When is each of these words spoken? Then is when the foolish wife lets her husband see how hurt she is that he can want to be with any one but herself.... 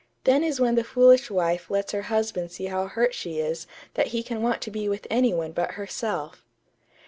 Then 0.23 0.43
is 0.43 0.59
when 0.59 0.73
the 0.73 0.83
foolish 0.83 1.29
wife 1.29 1.69
lets 1.69 1.91
her 1.91 2.01
husband 2.09 2.51
see 2.51 2.65
how 2.65 2.87
hurt 2.87 3.13
she 3.13 3.37
is 3.37 3.67
that 3.93 4.07
he 4.07 4.23
can 4.23 4.41
want 4.41 4.59
to 4.63 4.71
be 4.71 4.89
with 4.89 5.05
any 5.11 5.31
one 5.31 5.51
but 5.51 5.73
herself.... 5.73 6.43